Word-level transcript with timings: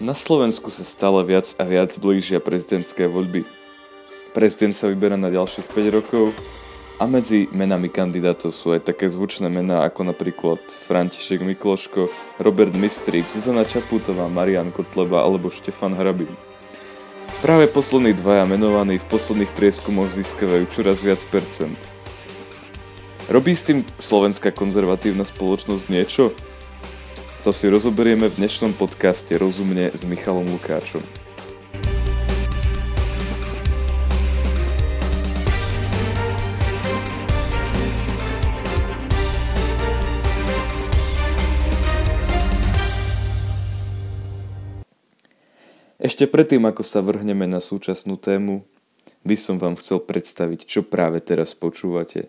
Na 0.00 0.16
Slovensku 0.16 0.72
sa 0.72 0.80
stále 0.80 1.20
viac 1.28 1.52
a 1.60 1.62
viac 1.68 1.92
blížia 2.00 2.40
prezidentské 2.40 3.04
voľby. 3.04 3.44
Prezident 4.32 4.72
sa 4.72 4.88
vyberá 4.88 5.20
na 5.20 5.28
ďalších 5.28 5.68
5 5.76 5.92
rokov 5.92 6.32
a 6.96 7.04
medzi 7.04 7.52
menami 7.52 7.92
kandidátov 7.92 8.56
sú 8.56 8.72
aj 8.72 8.88
také 8.88 9.12
zvučné 9.12 9.52
mená 9.52 9.84
ako 9.84 10.08
napríklad 10.08 10.64
František 10.72 11.44
Mikloško, 11.44 12.08
Robert 12.40 12.72
Mistrík, 12.72 13.28
Zuzana 13.28 13.68
Čaputová, 13.68 14.24
Marian 14.32 14.72
Kotleba 14.72 15.20
alebo 15.20 15.52
Štefan 15.52 15.92
Hrabin. 15.92 16.32
Práve 17.44 17.68
poslední 17.68 18.16
dvaja 18.16 18.48
menovaní 18.48 18.96
v 18.96 19.04
posledných 19.04 19.52
prieskumoch 19.52 20.08
získavajú 20.08 20.64
čoraz 20.72 21.04
viac 21.04 21.20
percent. 21.28 21.76
Robí 23.28 23.52
s 23.52 23.68
tým 23.68 23.84
slovenská 24.00 24.48
konzervatívna 24.56 25.28
spoločnosť 25.28 25.84
niečo? 25.92 26.32
To 27.40 27.56
si 27.56 27.72
rozoberieme 27.72 28.28
v 28.28 28.36
dnešnom 28.36 28.76
podcaste 28.76 29.32
Rozumne 29.40 29.88
s 29.96 30.04
Michalom 30.04 30.44
Lukáčom. 30.44 31.00
Ešte 45.96 46.28
predtým, 46.28 46.60
ako 46.68 46.84
sa 46.84 47.00
vrhneme 47.00 47.48
na 47.48 47.64
súčasnú 47.64 48.20
tému, 48.20 48.68
by 49.24 49.36
som 49.40 49.56
vám 49.56 49.80
chcel 49.80 50.04
predstaviť, 50.04 50.68
čo 50.68 50.84
práve 50.84 51.24
teraz 51.24 51.56
počúvate. 51.56 52.28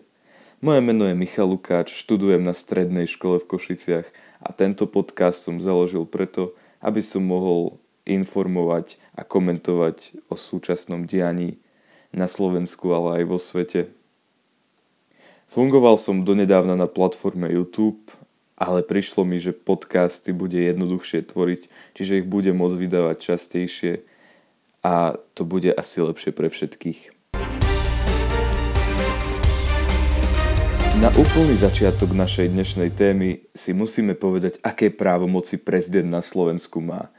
Moje 0.64 0.80
meno 0.80 1.04
je 1.04 1.12
Michal 1.12 1.52
Lukáč, 1.52 1.92
študujem 1.92 2.40
na 2.40 2.56
strednej 2.56 3.04
škole 3.04 3.36
v 3.36 3.48
Košiciach 3.52 4.21
a 4.42 4.50
tento 4.50 4.90
podcast 4.90 5.38
som 5.38 5.62
založil 5.62 6.02
preto, 6.04 6.52
aby 6.82 6.98
som 6.98 7.22
mohol 7.22 7.78
informovať 8.02 8.98
a 9.14 9.22
komentovať 9.22 10.26
o 10.26 10.34
súčasnom 10.34 11.06
dianí 11.06 11.62
na 12.10 12.26
Slovensku, 12.26 12.90
ale 12.90 13.22
aj 13.22 13.24
vo 13.30 13.38
svete. 13.38 13.94
Fungoval 15.46 15.94
som 16.00 16.26
donedávna 16.26 16.74
na 16.74 16.90
platforme 16.90 17.46
YouTube, 17.46 18.02
ale 18.58 18.82
prišlo 18.82 19.22
mi, 19.22 19.38
že 19.38 19.54
podcasty 19.54 20.34
bude 20.34 20.58
jednoduchšie 20.58 21.28
tvoriť, 21.30 21.62
čiže 21.94 22.22
ich 22.22 22.26
budem 22.26 22.58
môcť 22.58 22.76
vydávať 22.78 23.16
častejšie 23.32 24.02
a 24.82 25.18
to 25.38 25.42
bude 25.46 25.70
asi 25.70 26.02
lepšie 26.02 26.34
pre 26.34 26.50
všetkých. 26.50 27.21
Na 31.02 31.10
úplný 31.18 31.58
začiatok 31.58 32.14
našej 32.14 32.54
dnešnej 32.54 32.94
témy 32.94 33.42
si 33.58 33.74
musíme 33.74 34.14
povedať, 34.14 34.62
aké 34.62 34.86
právomoci 34.86 35.58
prezident 35.58 36.06
na 36.06 36.22
Slovensku 36.22 36.78
má. 36.78 37.10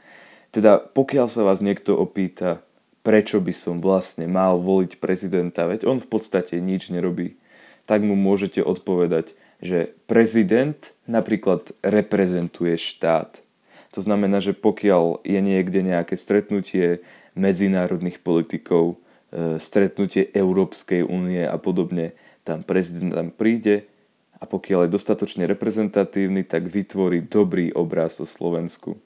Teda 0.48 0.80
pokiaľ 0.80 1.28
sa 1.28 1.44
vás 1.44 1.60
niekto 1.60 1.92
opýta, 1.92 2.64
prečo 3.04 3.44
by 3.44 3.52
som 3.52 3.84
vlastne 3.84 4.24
mal 4.24 4.56
voliť 4.56 4.96
prezidenta, 4.96 5.68
veď 5.68 5.84
on 5.84 6.00
v 6.00 6.08
podstate 6.08 6.64
nič 6.64 6.88
nerobí, 6.88 7.36
tak 7.84 8.00
mu 8.00 8.16
môžete 8.16 8.64
odpovedať, 8.64 9.36
že 9.60 9.92
prezident 10.08 10.80
napríklad 11.04 11.76
reprezentuje 11.84 12.80
štát. 12.80 13.44
To 13.92 14.00
znamená, 14.00 14.40
že 14.40 14.56
pokiaľ 14.56 15.28
je 15.28 15.40
niekde 15.44 15.84
nejaké 15.84 16.16
stretnutie 16.16 17.04
medzinárodných 17.36 18.24
politikov, 18.24 18.96
e, 19.28 19.60
stretnutie 19.60 20.32
Európskej 20.32 21.04
únie 21.04 21.44
a 21.44 21.60
podobne, 21.60 22.16
tam 22.44 22.60
prezident 22.62 23.16
tam 23.16 23.28
príde 23.32 23.88
a 24.36 24.44
pokiaľ 24.44 24.86
je 24.86 24.94
dostatočne 24.94 25.48
reprezentatívny, 25.48 26.44
tak 26.44 26.68
vytvorí 26.68 27.24
dobrý 27.24 27.72
obraz 27.72 28.20
o 28.20 28.28
Slovensku. 28.28 29.00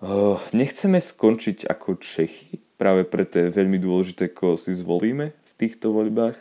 Oh, 0.00 0.40
nechceme 0.50 0.98
skončiť 0.98 1.68
ako 1.68 2.00
Čechy, 2.00 2.58
práve 2.80 3.04
preto 3.06 3.38
je 3.38 3.52
veľmi 3.52 3.76
dôležité, 3.76 4.32
koho 4.32 4.56
si 4.56 4.72
zvolíme 4.72 5.36
v 5.36 5.50
týchto 5.60 5.92
voľbách. 5.92 6.40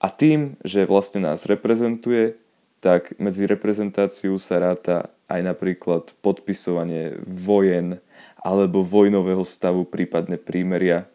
A 0.00 0.08
tým, 0.08 0.56
že 0.64 0.88
vlastne 0.88 1.28
nás 1.28 1.44
reprezentuje, 1.44 2.38
tak 2.78 3.18
medzi 3.18 3.44
reprezentáciu 3.44 4.38
sa 4.38 4.62
ráta 4.62 5.10
aj 5.26 5.40
napríklad 5.44 6.14
podpisovanie 6.24 7.18
vojen 7.26 7.98
alebo 8.40 8.86
vojnového 8.86 9.42
stavu, 9.42 9.84
prípadne 9.84 10.38
prímeria 10.40 11.10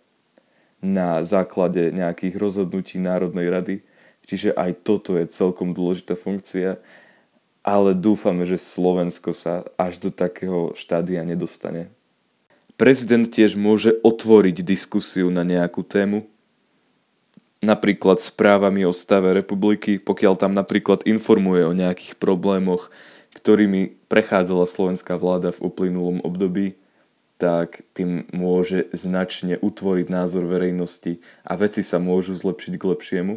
na 0.84 1.24
základe 1.24 1.90
nejakých 1.96 2.36
rozhodnutí 2.36 3.00
Národnej 3.00 3.48
rady. 3.48 3.76
Čiže 4.28 4.52
aj 4.54 4.84
toto 4.84 5.16
je 5.16 5.26
celkom 5.32 5.72
dôležitá 5.72 6.20
funkcia, 6.20 6.78
ale 7.64 7.96
dúfame, 7.96 8.44
že 8.44 8.60
Slovensko 8.60 9.32
sa 9.32 9.64
až 9.80 10.04
do 10.04 10.12
takého 10.12 10.76
štádia 10.76 11.24
nedostane. 11.24 11.88
Prezident 12.76 13.24
tiež 13.24 13.56
môže 13.56 13.96
otvoriť 14.04 14.60
diskusiu 14.60 15.32
na 15.32 15.48
nejakú 15.48 15.88
tému, 15.88 16.28
napríklad 17.64 18.20
správami 18.20 18.84
o 18.84 18.92
stave 18.92 19.32
republiky, 19.32 19.96
pokiaľ 19.96 20.36
tam 20.36 20.52
napríklad 20.52 21.08
informuje 21.08 21.64
o 21.64 21.72
nejakých 21.72 22.20
problémoch, 22.20 22.92
ktorými 23.40 23.96
prechádzala 24.12 24.68
slovenská 24.68 25.16
vláda 25.16 25.56
v 25.56 25.64
uplynulom 25.72 26.20
období 26.22 26.76
tak 27.44 27.84
tým 27.92 28.24
môže 28.32 28.88
značne 28.96 29.60
utvoriť 29.60 30.08
názor 30.08 30.48
verejnosti 30.48 31.20
a 31.44 31.60
veci 31.60 31.84
sa 31.84 32.00
môžu 32.00 32.32
zlepšiť 32.32 32.80
k 32.80 32.88
lepšiemu. 32.88 33.36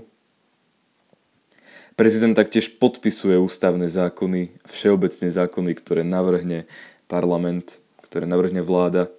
Prezident 1.98 2.38
taktiež 2.38 2.78
podpisuje 2.78 3.34
ústavné 3.34 3.90
zákony, 3.90 4.62
všeobecne 4.62 5.26
zákony, 5.26 5.70
ktoré 5.74 6.06
navrhne 6.06 6.70
parlament, 7.10 7.82
ktoré 8.06 8.30
navrhne 8.30 8.62
vláda. 8.62 9.10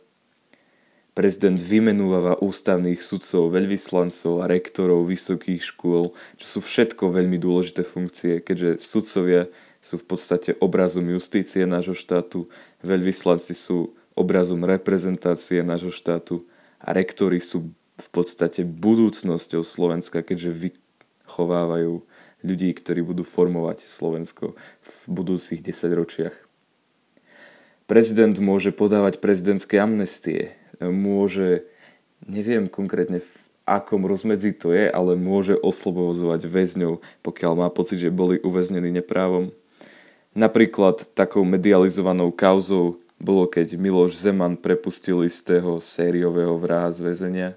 Prezident 1.11 1.59
vymenúva 1.59 2.39
ústavných 2.39 3.03
sudcov, 3.03 3.51
veľvyslancov 3.51 4.39
a 4.39 4.47
rektorov 4.47 5.03
vysokých 5.03 5.67
škôl, 5.67 6.15
čo 6.39 6.45
sú 6.47 6.59
všetko 6.63 7.11
veľmi 7.11 7.35
dôležité 7.35 7.83
funkcie, 7.83 8.39
keďže 8.39 8.79
sudcovia 8.79 9.51
sú 9.83 9.99
v 9.99 10.15
podstate 10.15 10.55
obrazom 10.63 11.11
justície 11.11 11.67
nášho 11.67 11.97
štátu, 11.97 12.47
veľvyslanci 12.85 13.51
sú 13.51 13.96
obrazom 14.17 14.65
reprezentácie 14.65 15.61
nášho 15.61 15.93
štátu 15.93 16.49
a 16.81 16.91
rektory 16.91 17.37
sú 17.37 17.71
v 17.97 18.07
podstate 18.09 18.65
budúcnosťou 18.65 19.61
Slovenska, 19.61 20.25
keďže 20.25 20.73
vychovávajú 20.73 22.01
ľudí, 22.45 22.69
ktorí 22.73 23.01
budú 23.01 23.25
formovať 23.25 23.85
Slovensko 23.85 24.53
v 24.57 24.93
budúcich 25.09 25.61
desaťročiach. 25.61 26.35
Prezident 27.87 28.35
môže 28.37 28.75
podávať 28.75 29.23
prezidentské 29.23 29.79
amnestie, 29.79 30.53
môže, 30.83 31.65
neviem 32.27 32.67
konkrétne 32.67 33.23
v 33.23 33.31
akom 33.67 34.07
rozmedzi 34.07 34.55
to 34.55 34.71
je, 34.71 34.87
ale 34.87 35.19
môže 35.19 35.55
oslobozovať 35.59 36.47
väzňov, 36.47 37.03
pokiaľ 37.23 37.53
má 37.57 37.67
pocit, 37.71 37.99
že 37.99 38.13
boli 38.13 38.39
uväznení 38.39 38.91
neprávom. 38.91 39.51
Napríklad 40.37 41.09
takou 41.17 41.41
medializovanou 41.43 42.29
kauzou 42.29 43.01
bolo, 43.17 43.49
keď 43.49 43.77
Miloš 43.77 44.17
Zeman 44.17 44.57
prepustil 44.57 45.25
istého 45.25 45.81
sériového 45.81 46.53
vraha 46.57 46.93
z 46.93 46.99
väzenia. 47.01 47.49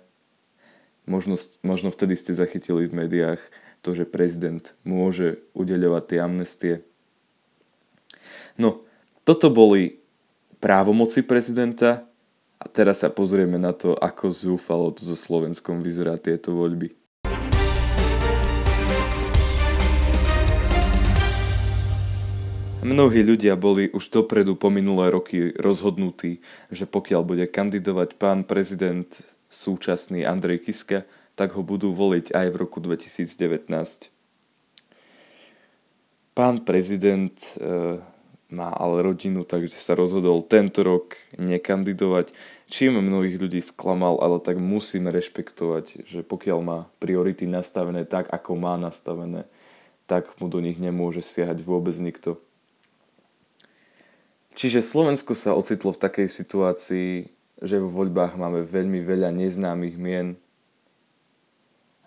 Možno, 1.04 1.36
možno 1.60 1.92
vtedy 1.92 2.16
ste 2.16 2.32
zachytili 2.32 2.88
v 2.88 2.96
médiách 3.04 3.40
to, 3.80 3.96
že 3.96 4.08
prezident 4.08 4.76
môže 4.84 5.40
udeľovať 5.56 6.02
tie 6.06 6.18
amnestie. 6.20 6.74
No, 8.60 8.84
toto 9.24 9.48
boli 9.48 10.00
právomoci 10.60 11.24
prezidenta 11.24 12.04
a 12.60 12.64
teraz 12.68 13.00
sa 13.00 13.08
pozrieme 13.08 13.56
na 13.56 13.72
to, 13.72 13.96
ako 13.96 14.28
zúfalo 14.28 14.92
to 14.92 15.04
so 15.04 15.16
Slovenskom 15.16 15.80
vyzerá 15.80 16.20
tieto 16.20 16.52
voľby. 16.52 16.99
Mnohí 22.80 23.20
ľudia 23.20 23.60
boli 23.60 23.92
už 23.92 24.08
dopredu 24.08 24.56
po 24.56 24.72
minulé 24.72 25.12
roky 25.12 25.52
rozhodnutí, 25.52 26.40
že 26.72 26.88
pokiaľ 26.88 27.20
bude 27.28 27.44
kandidovať 27.44 28.16
pán 28.16 28.48
prezident 28.48 29.04
súčasný 29.52 30.24
Andrej 30.24 30.64
Kiska, 30.64 31.04
tak 31.36 31.52
ho 31.56 31.60
budú 31.60 31.92
voliť 31.92 32.32
aj 32.32 32.46
v 32.48 32.56
roku 32.56 32.80
2019. 32.80 33.68
Pán 36.32 36.64
prezident 36.64 37.36
e, 37.60 38.00
má 38.48 38.72
ale 38.72 39.04
rodinu, 39.04 39.44
takže 39.44 39.76
sa 39.76 39.92
rozhodol 39.92 40.40
tento 40.40 40.80
rok 40.80 41.20
nekandidovať, 41.36 42.32
čím 42.64 42.96
mnohých 42.96 43.36
ľudí 43.36 43.60
sklamal, 43.60 44.24
ale 44.24 44.40
tak 44.40 44.56
musíme 44.56 45.12
rešpektovať, 45.12 46.08
že 46.08 46.24
pokiaľ 46.24 46.58
má 46.64 46.78
priority 46.96 47.44
nastavené 47.44 48.08
tak, 48.08 48.32
ako 48.32 48.56
má 48.56 48.80
nastavené, 48.80 49.44
tak 50.08 50.32
mu 50.40 50.48
do 50.48 50.64
nich 50.64 50.80
nemôže 50.80 51.20
siahať 51.20 51.60
vôbec 51.60 51.92
nikto. 52.00 52.40
Čiže 54.54 54.82
Slovensko 54.82 55.32
sa 55.32 55.54
ocitlo 55.54 55.94
v 55.94 56.02
takej 56.02 56.28
situácii, 56.28 57.10
že 57.60 57.76
vo 57.78 57.88
voľbách 58.02 58.34
máme 58.40 58.64
veľmi 58.64 58.98
veľa 59.00 59.30
neznámych 59.30 59.96
mien. 60.00 60.36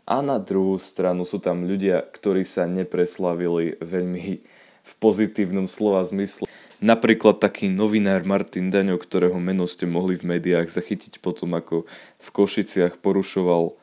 A 0.03 0.19
na 0.19 0.35
druhú 0.35 0.75
stranu 0.75 1.23
sú 1.23 1.39
tam 1.39 1.63
ľudia, 1.63 2.03
ktorí 2.03 2.43
sa 2.43 2.67
nepreslavili 2.67 3.79
veľmi 3.79 4.43
v 4.83 4.93
pozitívnom 4.99 5.63
slova 5.63 6.03
zmysle. 6.03 6.43
Napríklad 6.83 7.39
taký 7.39 7.71
novinár 7.71 8.27
Martin 8.27 8.67
Daňo, 8.67 8.99
ktorého 8.99 9.39
meno 9.39 9.63
ste 9.63 9.87
mohli 9.87 10.19
v 10.19 10.35
médiách 10.35 10.67
zachytiť 10.67 11.23
potom, 11.23 11.55
ako 11.55 11.87
v 12.19 12.27
Košiciach 12.35 12.99
porušoval 12.99 13.79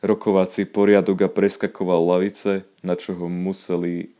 rokovací 0.00 0.64
poriadok 0.64 1.28
a 1.28 1.32
preskakoval 1.32 2.00
lavice, 2.16 2.64
na 2.80 2.96
čo 2.96 3.12
ho 3.12 3.28
museli 3.28 4.16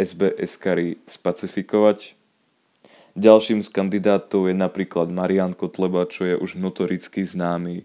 SBS-kari 0.00 1.04
spacifikovať. 1.04 2.16
Ďalším 3.20 3.60
z 3.60 3.68
kandidátov 3.68 4.48
je 4.48 4.56
napríklad 4.56 5.12
Marian 5.12 5.52
Kotleba, 5.52 6.08
čo 6.08 6.24
je 6.24 6.40
už 6.40 6.56
notoricky 6.56 7.20
známy 7.20 7.84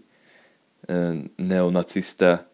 neonacista 1.36 2.48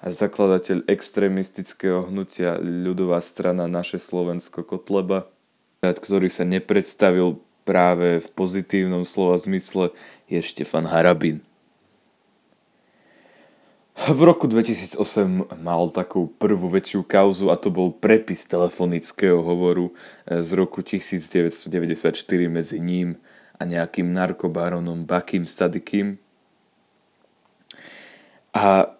a 0.00 0.08
zakladateľ 0.08 0.88
extrémistického 0.88 2.08
hnutia 2.08 2.56
ľudová 2.56 3.20
strana 3.20 3.68
Naše 3.68 4.00
Slovensko 4.00 4.64
Kotleba, 4.64 5.28
ktorý 5.84 6.32
sa 6.32 6.48
nepredstavil 6.48 7.36
práve 7.68 8.24
v 8.24 8.28
pozitívnom 8.32 9.04
slova 9.04 9.36
zmysle, 9.36 9.92
je 10.24 10.40
Štefan 10.40 10.88
Harabin. 10.88 11.44
V 14.10 14.26
roku 14.26 14.50
2008 14.50 15.54
mal 15.62 15.86
takú 15.94 16.26
prvú 16.26 16.66
väčšiu 16.66 17.06
kauzu 17.06 17.46
a 17.46 17.54
to 17.54 17.70
bol 17.70 17.94
prepis 17.94 18.42
telefonického 18.42 19.38
hovoru 19.38 19.94
e, 20.26 20.42
z 20.42 20.50
roku 20.58 20.82
1994 20.82 22.18
medzi 22.50 22.82
ním 22.82 23.22
a 23.54 23.62
nejakým 23.62 24.10
narkobaronom 24.10 25.06
Bakim 25.06 25.46
Sadikim. 25.46 26.18
A 28.50 28.98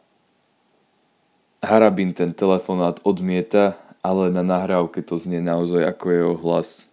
Harabin 1.59 2.15
ten 2.15 2.31
telefonát 2.31 3.03
odmieta, 3.03 3.75
ale 4.07 4.31
na 4.31 4.47
nahrávke 4.47 5.03
to 5.03 5.19
znie 5.19 5.43
naozaj 5.43 5.91
ako 5.91 6.07
jeho 6.07 6.35
hlas 6.39 6.90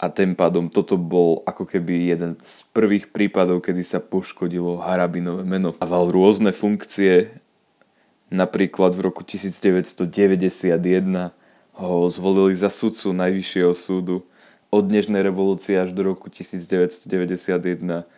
a 0.00 0.08
tým 0.08 0.32
pádom 0.32 0.72
toto 0.72 0.96
bol 0.96 1.44
ako 1.44 1.68
keby 1.68 2.08
jeden 2.08 2.32
z 2.40 2.64
prvých 2.72 3.12
prípadov, 3.12 3.60
kedy 3.60 3.84
sa 3.84 4.00
poškodilo 4.00 4.80
Harabinové 4.80 5.44
meno. 5.44 5.76
Dával 5.76 6.08
rôzne 6.08 6.56
funkcie, 6.56 7.36
napríklad 8.32 8.96
v 8.96 9.12
roku 9.12 9.20
1991 9.20 10.72
ho 11.76 12.08
zvolili 12.08 12.56
za 12.56 12.72
sudcu 12.72 13.12
Najvyššieho 13.12 13.76
súdu. 13.76 14.24
Od 14.72 14.88
dnešnej 14.88 15.20
revolúcie 15.20 15.76
až 15.76 15.92
do 15.92 16.16
roku 16.16 16.32
1991 16.32 18.08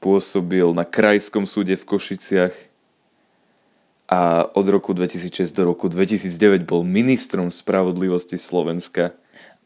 pôsobil 0.00 0.66
na 0.72 0.88
Krajskom 0.88 1.44
súde 1.44 1.76
v 1.76 1.84
Košiciach 1.84 2.54
a 4.08 4.48
od 4.56 4.66
roku 4.72 4.96
2006 4.96 5.52
do 5.52 5.68
roku 5.68 5.92
2009 5.92 6.64
bol 6.64 6.80
ministrom 6.80 7.52
spravodlivosti 7.52 8.40
Slovenska. 8.40 9.12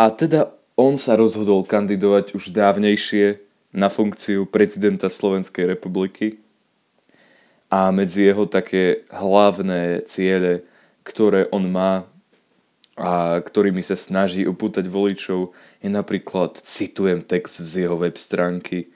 A 0.00 0.10
teda 0.10 0.59
on 0.80 0.96
sa 0.96 1.12
rozhodol 1.14 1.68
kandidovať 1.68 2.32
už 2.32 2.56
dávnejšie 2.56 3.36
na 3.76 3.92
funkciu 3.92 4.48
prezidenta 4.48 5.12
Slovenskej 5.12 5.68
republiky 5.68 6.40
a 7.70 7.92
medzi 7.92 8.26
jeho 8.26 8.48
také 8.48 9.06
hlavné 9.12 10.02
ciele, 10.08 10.66
ktoré 11.04 11.46
on 11.52 11.70
má 11.70 12.08
a 12.98 13.40
ktorými 13.40 13.80
sa 13.80 13.96
snaží 13.96 14.44
upútať 14.44 14.84
voličov, 14.84 15.54
je 15.80 15.88
napríklad, 15.88 16.60
citujem 16.60 17.24
text 17.24 17.62
z 17.62 17.86
jeho 17.86 17.96
web 17.96 18.18
stránky, 18.18 18.92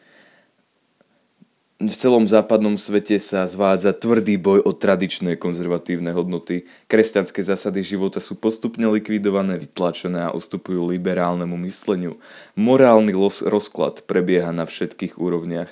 v 1.83 1.91
celom 1.91 2.23
západnom 2.23 2.79
svete 2.79 3.19
sa 3.19 3.51
zvádza 3.51 3.91
tvrdý 3.99 4.39
boj 4.39 4.63
o 4.63 4.71
tradičné 4.71 5.35
konzervatívne 5.35 6.15
hodnoty. 6.15 6.71
Kresťanské 6.87 7.43
zásady 7.43 7.83
života 7.83 8.23
sú 8.23 8.39
postupne 8.39 8.87
likvidované, 8.87 9.59
vytlačené 9.59 10.31
a 10.31 10.35
ustupujú 10.35 10.87
liberálnemu 10.95 11.59
mysleniu. 11.67 12.23
Morálny 12.55 13.11
rozklad 13.43 14.07
prebieha 14.07 14.55
na 14.55 14.71
všetkých 14.71 15.19
úrovniach. 15.19 15.71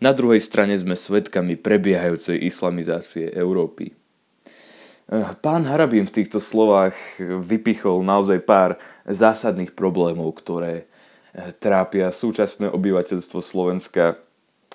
Na 0.00 0.16
druhej 0.16 0.40
strane 0.40 0.72
sme 0.80 0.96
svedkami 0.96 1.60
prebiehajúcej 1.60 2.40
islamizácie 2.40 3.28
Európy. 3.36 3.92
Eh, 3.92 5.36
pán 5.44 5.68
Harabín 5.68 6.08
v 6.08 6.16
týchto 6.24 6.40
slovách 6.40 6.96
vypichol 7.20 8.00
naozaj 8.00 8.40
pár 8.42 8.80
zásadných 9.04 9.76
problémov, 9.76 10.32
ktoré 10.40 10.88
eh, 10.88 11.52
trápia 11.60 12.08
súčasné 12.08 12.72
obyvateľstvo 12.72 13.44
Slovenska 13.44 14.25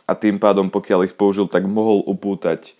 a 0.07 0.12
tým 0.18 0.42
pádom, 0.42 0.68
pokiaľ 0.68 1.12
ich 1.12 1.15
použil, 1.15 1.48
tak 1.48 1.65
mohol 1.69 2.03
upútať 2.03 2.71
e, 2.71 2.74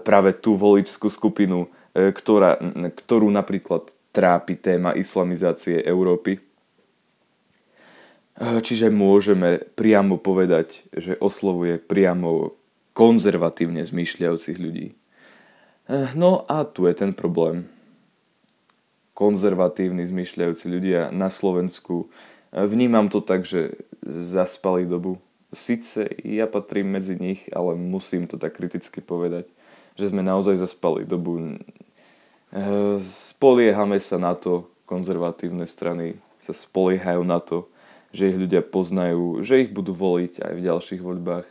práve 0.00 0.32
tú 0.36 0.54
voličskú 0.54 1.10
skupinu, 1.10 1.68
e, 1.92 2.14
ktorá, 2.14 2.56
ktorú 2.96 3.28
napríklad 3.28 3.92
trápi 4.14 4.56
téma 4.56 4.94
islamizácie 4.96 5.82
Európy. 5.82 6.38
E, 6.38 6.40
čiže 8.62 8.88
môžeme 8.88 9.60
priamo 9.74 10.16
povedať, 10.16 10.86
že 10.94 11.18
oslovuje 11.18 11.82
priamo 11.82 12.56
konzervatívne 12.92 13.82
zmýšľajúcich 13.82 14.58
ľudí. 14.60 14.88
No 16.14 16.46
a 16.46 16.62
tu 16.62 16.86
je 16.86 16.94
ten 16.94 17.12
problém. 17.12 17.66
Konzervatívni 19.12 20.06
zmýšľajúci 20.06 20.66
ľudia 20.70 21.00
na 21.12 21.28
Slovensku. 21.28 22.08
Vnímam 22.52 23.08
to 23.08 23.20
tak, 23.20 23.44
že 23.44 23.80
zaspali 24.04 24.84
dobu 24.88 25.20
Sice 25.52 26.08
ja 26.24 26.48
patrím 26.48 26.96
medzi 26.96 27.20
nich, 27.20 27.44
ale 27.52 27.76
musím 27.76 28.24
to 28.24 28.40
tak 28.40 28.56
kriticky 28.56 29.04
povedať, 29.04 29.52
že 30.00 30.08
sme 30.08 30.24
naozaj 30.24 30.56
zaspali 30.56 31.04
dobu. 31.04 31.60
Eh, 32.52 32.96
spoliehame 33.00 34.00
sa 34.00 34.16
na 34.16 34.32
to, 34.32 34.68
konzervatívne 34.88 35.68
strany 35.68 36.20
sa 36.36 36.52
spoliehajú 36.52 37.24
na 37.24 37.40
to, 37.40 37.68
že 38.12 38.28
ich 38.28 38.36
ľudia 38.36 38.60
poznajú, 38.60 39.40
že 39.40 39.64
ich 39.64 39.70
budú 39.72 39.96
voliť 39.96 40.44
aj 40.44 40.52
v 40.56 40.64
ďalších 40.68 41.00
voľbách. 41.00 41.48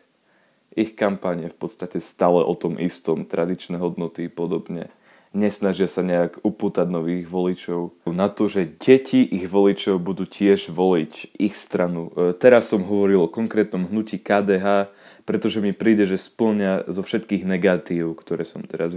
Ich 0.77 0.93
kampanie 0.93 1.49
v 1.49 1.57
podstate 1.57 1.97
stále 1.97 2.45
o 2.45 2.53
tom 2.53 2.77
istom, 2.77 3.25
tradičné 3.25 3.81
hodnoty 3.81 4.29
podobne 4.29 4.93
nesnažia 5.31 5.87
sa 5.87 6.03
nejak 6.03 6.43
upútať 6.43 6.87
nových 6.91 7.27
voličov 7.27 7.95
na 8.07 8.27
to, 8.27 8.51
že 8.51 8.67
deti 8.79 9.23
ich 9.23 9.47
voličov 9.47 9.99
budú 9.99 10.27
tiež 10.27 10.71
voliť 10.71 11.39
ich 11.39 11.55
stranu. 11.55 12.11
E, 12.11 12.35
teraz 12.35 12.67
som 12.71 12.83
hovoril 12.83 13.25
o 13.25 13.31
konkrétnom 13.31 13.87
hnutí 13.87 14.19
KDH, 14.19 14.91
pretože 15.23 15.63
mi 15.63 15.71
príde, 15.71 16.03
že 16.03 16.19
splňa 16.19 16.91
zo 16.91 17.01
všetkých 17.01 17.47
negatív, 17.47 18.19
ktoré 18.19 18.43
som 18.43 18.63
teraz 18.67 18.91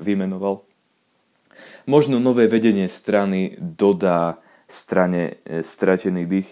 vymenoval. 0.00 0.66
Možno 1.86 2.18
nové 2.18 2.50
vedenie 2.50 2.90
strany 2.90 3.54
dodá 3.56 4.42
strane 4.66 5.38
e, 5.46 5.62
stratený 5.62 6.26
dých, 6.26 6.50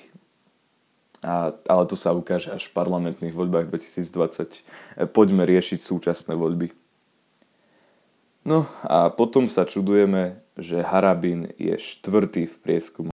a, 1.26 1.50
ale 1.66 1.84
to 1.90 1.98
sa 1.98 2.14
ukáže 2.14 2.54
až 2.54 2.70
v 2.70 2.76
parlamentných 2.78 3.34
voľbách 3.34 3.74
2020. 3.74 4.62
E, 5.02 5.10
poďme 5.10 5.42
riešiť 5.42 5.82
súčasné 5.82 6.38
voľby. 6.38 6.85
No 8.46 8.62
a 8.86 9.10
potom 9.10 9.50
sa 9.50 9.66
čudujeme, 9.66 10.38
že 10.54 10.78
Harabin 10.78 11.50
je 11.58 11.74
štvrtý 11.74 12.46
v 12.46 12.54
prieskumu. 12.62 13.10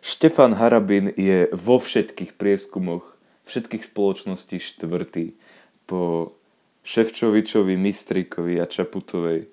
Štefan 0.00 0.56
Harabin 0.56 1.12
je 1.12 1.52
vo 1.52 1.76
všetkých 1.76 2.40
prieskumoch 2.40 3.04
všetkých 3.44 3.92
spoločností 3.92 4.56
štvrtý 4.56 5.36
po 5.84 6.32
Ševčovičovi, 6.82 7.76
Mistrikovi 7.76 8.56
a 8.56 8.64
Čaputovej. 8.64 9.52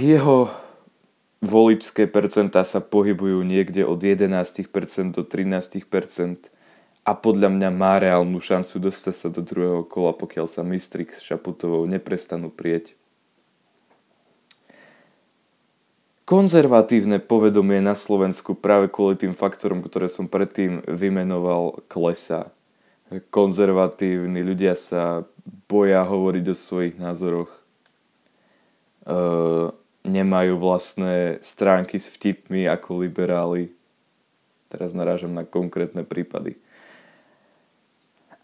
Jeho 0.00 0.48
voličské 1.44 2.08
percentá 2.08 2.64
sa 2.64 2.80
pohybujú 2.80 3.44
niekde 3.44 3.84
od 3.84 4.00
11% 4.00 5.12
do 5.12 5.22
13%, 5.28 6.48
a 7.10 7.18
podľa 7.18 7.50
mňa 7.50 7.70
má 7.74 7.98
reálnu 7.98 8.38
šancu 8.38 8.86
dostať 8.86 9.14
sa 9.18 9.28
do 9.34 9.42
druhého 9.42 9.82
kola, 9.82 10.14
pokiaľ 10.14 10.46
sa 10.46 10.62
Mistrik 10.62 11.10
s 11.10 11.26
Šaputovou 11.26 11.82
neprestanú 11.90 12.54
prieť. 12.54 12.94
Konzervatívne 16.22 17.18
povedomie 17.18 17.82
na 17.82 17.98
Slovensku 17.98 18.54
práve 18.54 18.86
kvôli 18.86 19.18
tým 19.18 19.34
faktorom, 19.34 19.82
ktoré 19.82 20.06
som 20.06 20.30
predtým 20.30 20.86
vymenoval, 20.86 21.82
klesa. 21.90 22.54
Konzervatívni 23.34 24.46
ľudia 24.46 24.78
sa 24.78 25.26
boja 25.66 26.06
hovoriť 26.06 26.44
o 26.46 26.54
svojich 26.54 26.94
názoroch. 26.94 27.50
E, 27.50 27.58
nemajú 30.06 30.54
vlastné 30.62 31.42
stránky 31.42 31.98
s 31.98 32.06
vtipmi 32.06 32.70
ako 32.70 33.02
liberáli. 33.02 33.74
Teraz 34.70 34.94
narážam 34.94 35.34
na 35.34 35.42
konkrétne 35.42 36.06
prípady. 36.06 36.54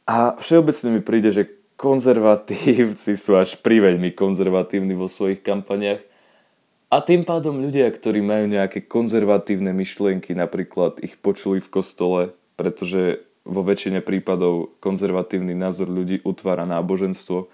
A 0.07 0.39
všeobecne 0.39 0.89
mi 0.99 1.03
príde, 1.03 1.35
že 1.35 1.51
konzervatívci 1.77 3.19
sú 3.19 3.37
až 3.37 3.59
priveľmi 3.61 4.15
konzervatívni 4.15 4.95
vo 4.97 5.11
svojich 5.11 5.45
kampaniach 5.45 6.01
a 6.87 7.03
tým 7.03 7.27
pádom 7.27 7.59
ľudia, 7.59 7.91
ktorí 7.91 8.23
majú 8.23 8.47
nejaké 8.47 8.87
konzervatívne 8.87 9.75
myšlienky, 9.75 10.39
napríklad 10.39 11.03
ich 11.03 11.19
počuli 11.19 11.59
v 11.59 11.69
kostole, 11.69 12.21
pretože 12.55 13.27
vo 13.43 13.67
väčšine 13.67 14.01
prípadov 14.07 14.79
konzervatívny 14.79 15.59
názor 15.59 15.91
ľudí 15.91 16.23
utvára 16.23 16.63
náboženstvo, 16.63 17.51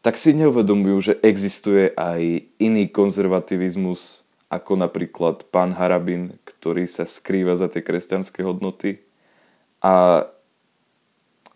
tak 0.00 0.16
si 0.16 0.32
neuvedomujú, 0.32 1.12
že 1.12 1.14
existuje 1.20 1.92
aj 1.92 2.48
iný 2.56 2.88
konzervativizmus, 2.88 4.24
ako 4.48 4.80
napríklad 4.80 5.44
pán 5.52 5.76
Harabin, 5.76 6.40
ktorý 6.48 6.88
sa 6.88 7.04
skrýva 7.04 7.52
za 7.52 7.68
tie 7.68 7.84
kresťanské 7.84 8.40
hodnoty. 8.40 9.04
A 9.84 10.24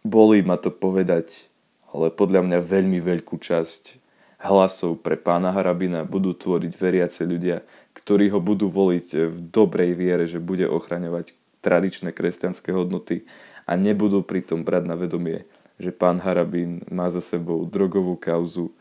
bolí 0.03 0.43
ma 0.43 0.59
to 0.59 0.71
povedať, 0.71 1.49
ale 1.91 2.11
podľa 2.11 2.47
mňa 2.47 2.59
veľmi 2.59 2.99
veľkú 2.99 3.39
časť 3.39 3.99
hlasov 4.43 5.03
pre 5.03 5.15
pána 5.15 5.55
Harabina 5.55 6.03
budú 6.03 6.35
tvoriť 6.35 6.73
veriace 6.75 7.23
ľudia, 7.23 7.63
ktorí 7.95 8.35
ho 8.35 8.43
budú 8.43 8.67
voliť 8.67 9.31
v 9.31 9.39
dobrej 9.55 9.93
viere, 9.95 10.27
že 10.27 10.43
bude 10.43 10.67
ochraňovať 10.67 11.35
tradičné 11.63 12.11
kresťanské 12.11 12.75
hodnoty 12.75 13.23
a 13.71 13.79
nebudú 13.79 14.27
pritom 14.27 14.67
brať 14.67 14.85
na 14.91 14.99
vedomie, 14.99 15.47
že 15.79 15.95
pán 15.95 16.19
Harabín 16.19 16.83
má 16.91 17.07
za 17.15 17.23
sebou 17.23 17.63
drogovú 17.63 18.19
kauzu, 18.19 18.75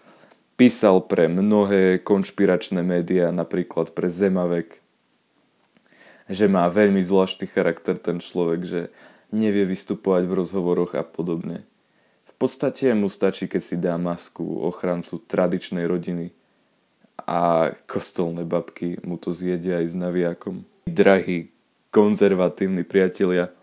písal 0.57 1.05
pre 1.05 1.29
mnohé 1.29 2.01
konšpiračné 2.01 2.81
médiá, 2.81 3.29
napríklad 3.29 3.93
pre 3.93 4.09
Zemavek, 4.09 4.81
že 6.25 6.45
má 6.49 6.65
veľmi 6.69 7.01
zvláštny 7.01 7.45
charakter 7.49 7.97
ten 8.01 8.17
človek, 8.17 8.61
že 8.65 8.81
nevie 9.31 9.63
vystupovať 9.65 10.23
v 10.27 10.38
rozhovoroch 10.38 10.93
a 10.95 11.03
podobne. 11.03 11.63
V 12.27 12.33
podstate 12.38 12.91
mu 12.93 13.07
stačí, 13.07 13.47
keď 13.47 13.61
si 13.61 13.75
dá 13.79 13.95
masku 13.95 14.43
ochrancu 14.43 15.19
tradičnej 15.23 15.88
rodiny 15.88 16.35
a 17.25 17.71
kostolné 17.85 18.43
babky 18.43 19.00
mu 19.05 19.17
to 19.17 19.31
zjedia 19.31 19.79
aj 19.79 19.88
s 19.91 19.95
naviakom. 19.95 20.65
Drahí 20.89 21.53
konzervatívni 21.91 22.88
priatelia, 22.88 23.53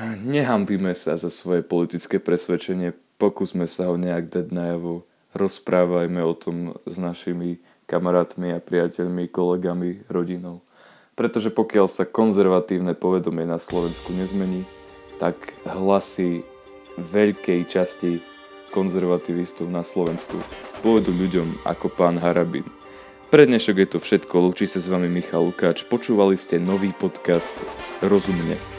nehambíme 0.00 0.92
sa 0.92 1.16
za 1.16 1.32
svoje 1.32 1.64
politické 1.64 2.20
presvedčenie, 2.20 2.92
pokúsme 3.16 3.64
sa 3.64 3.88
ho 3.88 3.96
nejak 3.96 4.28
dať 4.28 4.46
najavo, 4.52 5.04
rozprávajme 5.32 6.20
o 6.24 6.34
tom 6.36 6.56
s 6.84 6.96
našimi 6.96 7.60
kamarátmi 7.86 8.52
a 8.52 8.60
priateľmi, 8.60 9.30
kolegami, 9.30 10.04
rodinou. 10.10 10.65
Pretože 11.16 11.48
pokiaľ 11.48 11.88
sa 11.88 12.04
konzervatívne 12.04 12.92
povedomie 12.92 13.48
na 13.48 13.56
Slovensku 13.56 14.12
nezmení, 14.12 14.68
tak 15.16 15.56
hlasy 15.64 16.44
veľkej 17.00 17.64
časti 17.64 18.20
konzervativistov 18.70 19.64
na 19.72 19.80
Slovensku 19.80 20.36
pôjdu 20.84 21.16
ľuďom 21.16 21.64
ako 21.64 21.88
pán 21.88 22.20
Harabin. 22.20 22.68
Pre 23.32 23.42
dnešok 23.42 23.76
je 23.80 23.88
to 23.96 23.98
všetko, 23.98 24.38
lúči 24.38 24.68
sa 24.68 24.78
s 24.78 24.92
vami 24.92 25.08
Michal 25.08 25.48
Lukáč, 25.48 25.88
počúvali 25.88 26.36
ste 26.36 26.60
nový 26.60 26.92
podcast 26.92 27.64
Rozumne. 28.04 28.75